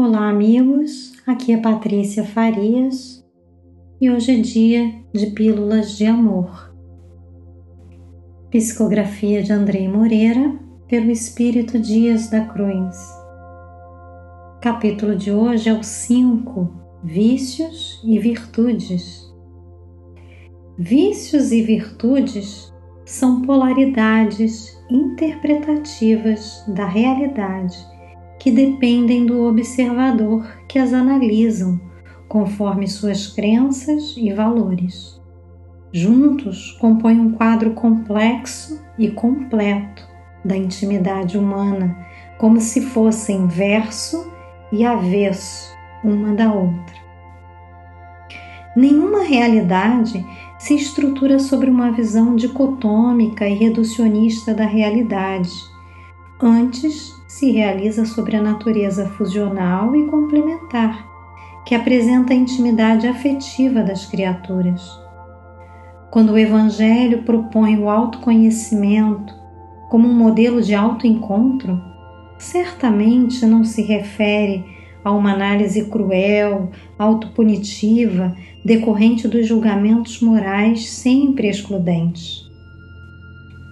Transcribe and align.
Olá, 0.00 0.28
amigos. 0.28 1.12
Aqui 1.26 1.52
é 1.52 1.56
Patrícia 1.56 2.24
Farias 2.24 3.20
e 4.00 4.08
hoje 4.08 4.30
é 4.30 4.40
dia 4.40 4.94
de 5.12 5.26
Pílulas 5.32 5.98
de 5.98 6.06
Amor. 6.06 6.72
Psicografia 8.48 9.42
de 9.42 9.52
Andrei 9.52 9.88
Moreira 9.88 10.54
pelo 10.86 11.10
Espírito 11.10 11.80
Dias 11.80 12.30
da 12.30 12.42
Cruz. 12.42 12.96
Capítulo 14.60 15.16
de 15.16 15.32
hoje 15.32 15.68
é 15.68 15.74
o 15.74 15.82
5: 15.82 16.70
Vícios 17.02 18.00
e 18.04 18.20
Virtudes. 18.20 19.28
Vícios 20.78 21.50
e 21.50 21.60
virtudes 21.60 22.72
são 23.04 23.42
polaridades 23.42 24.80
interpretativas 24.88 26.62
da 26.68 26.86
realidade 26.86 27.97
que 28.38 28.50
dependem 28.50 29.26
do 29.26 29.46
observador 29.46 30.46
que 30.66 30.78
as 30.78 30.92
analisam 30.92 31.80
conforme 32.28 32.86
suas 32.86 33.26
crenças 33.26 34.14
e 34.16 34.32
valores. 34.32 35.20
Juntos 35.92 36.72
compõem 36.80 37.18
um 37.18 37.32
quadro 37.32 37.70
complexo 37.72 38.80
e 38.98 39.10
completo 39.10 40.06
da 40.44 40.56
intimidade 40.56 41.38
humana, 41.38 41.96
como 42.38 42.60
se 42.60 42.82
fossem 42.82 43.46
verso 43.46 44.30
e 44.70 44.84
avesso 44.84 45.74
uma 46.04 46.34
da 46.34 46.52
outra. 46.52 46.98
Nenhuma 48.76 49.24
realidade 49.24 50.24
se 50.58 50.74
estrutura 50.74 51.38
sobre 51.38 51.70
uma 51.70 51.90
visão 51.90 52.36
dicotômica 52.36 53.48
e 53.48 53.54
reducionista 53.54 54.54
da 54.54 54.66
realidade. 54.66 55.50
Antes, 56.40 57.20
se 57.26 57.50
realiza 57.50 58.04
sobre 58.04 58.36
a 58.36 58.42
natureza 58.42 59.08
fusional 59.08 59.96
e 59.96 60.06
complementar, 60.06 61.04
que 61.66 61.74
apresenta 61.74 62.32
a 62.32 62.36
intimidade 62.36 63.08
afetiva 63.08 63.82
das 63.82 64.06
criaturas. 64.06 64.88
Quando 66.12 66.30
o 66.30 66.38
Evangelho 66.38 67.24
propõe 67.24 67.76
o 67.76 67.90
autoconhecimento 67.90 69.34
como 69.90 70.06
um 70.06 70.14
modelo 70.14 70.62
de 70.62 70.76
autoencontro, 70.76 71.82
certamente 72.38 73.44
não 73.44 73.64
se 73.64 73.82
refere 73.82 74.64
a 75.02 75.10
uma 75.10 75.32
análise 75.32 75.86
cruel, 75.86 76.70
autopunitiva, 76.96 78.36
decorrente 78.64 79.26
dos 79.26 79.46
julgamentos 79.46 80.20
morais 80.20 80.88
sempre 80.88 81.48
excludentes. 81.48 82.47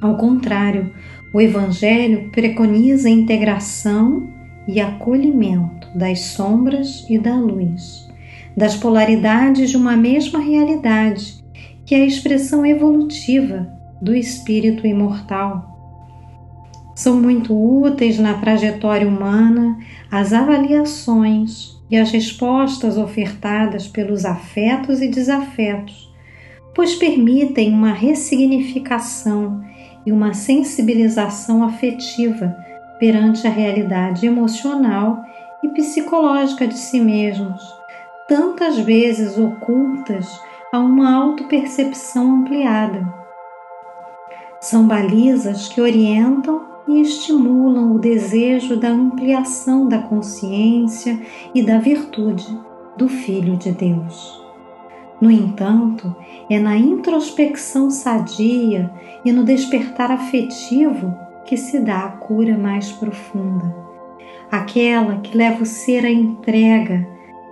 Ao 0.00 0.16
contrário, 0.16 0.92
o 1.32 1.40
Evangelho 1.40 2.30
preconiza 2.30 3.08
a 3.08 3.12
integração 3.12 4.28
e 4.66 4.80
acolhimento 4.80 5.88
das 5.94 6.20
sombras 6.20 7.06
e 7.08 7.18
da 7.18 7.36
luz, 7.36 8.08
das 8.56 8.76
polaridades 8.76 9.70
de 9.70 9.76
uma 9.76 9.96
mesma 9.96 10.40
realidade, 10.40 11.44
que 11.84 11.94
é 11.94 12.02
a 12.02 12.06
expressão 12.06 12.64
evolutiva 12.64 13.68
do 14.00 14.14
espírito 14.14 14.86
imortal. 14.86 15.68
São 16.94 17.20
muito 17.20 17.54
úteis 17.54 18.18
na 18.18 18.34
trajetória 18.34 19.06
humana 19.06 19.78
as 20.10 20.32
avaliações 20.32 21.78
e 21.90 21.96
as 21.96 22.10
respostas 22.10 22.96
ofertadas 22.96 23.86
pelos 23.86 24.24
afetos 24.24 25.02
e 25.02 25.08
desafetos, 25.08 26.10
pois 26.74 26.94
permitem 26.94 27.72
uma 27.72 27.92
ressignificação 27.92 29.62
e 30.04 30.12
uma 30.12 30.34
sensibilização 30.34 31.62
afetiva 31.62 32.56
perante 32.98 33.46
a 33.46 33.50
realidade 33.50 34.26
emocional 34.26 35.24
e 35.62 35.68
psicológica 35.68 36.66
de 36.66 36.76
si 36.76 37.00
mesmos, 37.00 37.62
tantas 38.28 38.78
vezes 38.78 39.38
ocultas 39.38 40.40
a 40.72 40.78
uma 40.78 41.12
autopercepção 41.12 42.36
ampliada. 42.36 43.06
São 44.60 44.86
balizas 44.86 45.68
que 45.68 45.80
orientam 45.80 46.68
e 46.86 47.00
estimulam 47.00 47.94
o 47.94 47.98
desejo 47.98 48.76
da 48.76 48.88
ampliação 48.88 49.88
da 49.88 49.98
consciência 49.98 51.20
e 51.54 51.62
da 51.62 51.78
virtude 51.78 52.46
do 52.96 53.08
Filho 53.08 53.56
de 53.56 53.72
Deus. 53.72 54.49
No 55.20 55.30
entanto, 55.30 56.14
é 56.48 56.58
na 56.58 56.76
introspecção 56.76 57.90
sadia 57.90 58.90
e 59.24 59.30
no 59.30 59.44
despertar 59.44 60.10
afetivo 60.10 61.14
que 61.44 61.56
se 61.56 61.80
dá 61.80 62.04
a 62.04 62.08
cura 62.08 62.56
mais 62.56 62.90
profunda, 62.92 63.74
aquela 64.50 65.16
que 65.18 65.36
leva 65.36 65.62
o 65.62 65.66
ser 65.66 66.06
à 66.06 66.10
entrega 66.10 67.06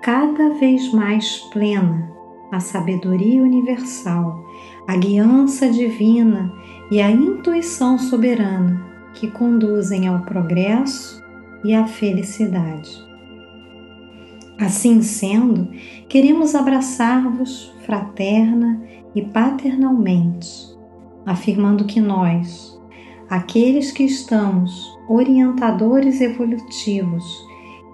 cada 0.00 0.54
vez 0.54 0.90
mais 0.92 1.38
plena 1.52 2.10
à 2.50 2.58
sabedoria 2.58 3.42
universal, 3.42 4.44
à 4.86 4.96
guiança 4.96 5.70
divina 5.70 6.52
e 6.90 7.00
à 7.00 7.10
intuição 7.10 7.98
soberana 7.98 8.80
que 9.14 9.30
conduzem 9.30 10.08
ao 10.08 10.20
progresso 10.20 11.22
e 11.62 11.74
à 11.74 11.86
felicidade. 11.86 13.09
Assim 14.60 15.00
sendo, 15.00 15.70
queremos 16.06 16.54
abraçar-vos 16.54 17.74
fraterna 17.86 18.78
e 19.14 19.22
paternalmente, 19.22 20.76
afirmando 21.24 21.86
que 21.86 21.98
nós, 21.98 22.78
aqueles 23.30 23.90
que 23.90 24.02
estamos 24.02 24.86
orientadores 25.08 26.20
evolutivos 26.20 27.24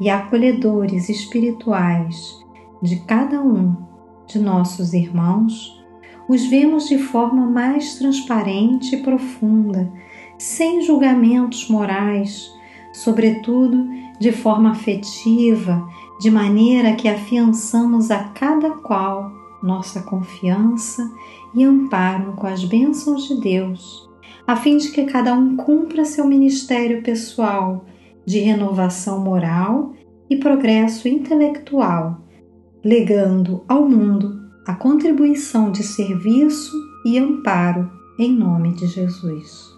e 0.00 0.10
acolhedores 0.10 1.08
espirituais 1.08 2.44
de 2.82 2.96
cada 3.04 3.40
um 3.40 3.76
de 4.26 4.40
nossos 4.40 4.92
irmãos, 4.92 5.80
os 6.28 6.46
vemos 6.46 6.88
de 6.88 6.98
forma 6.98 7.46
mais 7.46 7.94
transparente 7.94 8.96
e 8.96 9.02
profunda, 9.04 9.88
sem 10.36 10.82
julgamentos 10.82 11.68
morais, 11.68 12.55
sobretudo 12.96 13.86
de 14.18 14.32
forma 14.32 14.70
afetiva 14.70 15.86
de 16.18 16.30
maneira 16.30 16.94
que 16.94 17.08
afiançamos 17.08 18.10
a 18.10 18.24
cada 18.24 18.70
qual 18.70 19.30
nossa 19.62 20.02
confiança 20.02 21.10
e 21.54 21.62
amparo 21.62 22.32
com 22.32 22.46
as 22.46 22.64
bênçãos 22.64 23.28
de 23.28 23.38
Deus, 23.38 24.08
a 24.46 24.56
fim 24.56 24.78
de 24.78 24.90
que 24.92 25.04
cada 25.04 25.34
um 25.34 25.56
cumpra 25.56 26.06
seu 26.06 26.26
ministério 26.26 27.02
pessoal 27.02 27.84
de 28.24 28.38
renovação 28.38 29.22
moral 29.22 29.92
e 30.30 30.36
progresso 30.36 31.06
intelectual, 31.06 32.22
legando 32.82 33.62
ao 33.68 33.86
mundo 33.86 34.40
a 34.66 34.74
contribuição 34.74 35.70
de 35.70 35.82
serviço 35.82 36.72
e 37.04 37.18
amparo 37.18 37.90
em 38.18 38.32
nome 38.32 38.72
de 38.74 38.86
Jesus. 38.86 39.75